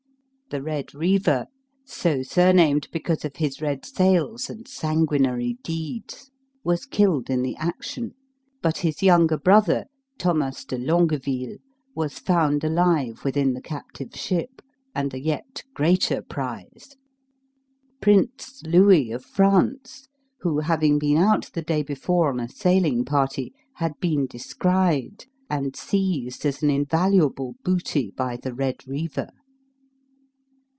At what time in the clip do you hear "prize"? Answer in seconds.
16.21-16.97